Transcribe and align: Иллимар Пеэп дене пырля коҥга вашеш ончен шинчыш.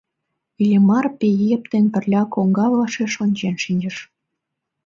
Иллимар 0.61 1.05
Пеэп 1.19 1.63
дене 1.71 1.89
пырля 1.93 2.21
коҥга 2.33 2.65
вашеш 2.77 3.13
ончен 3.23 3.55
шинчыш. 3.63 3.97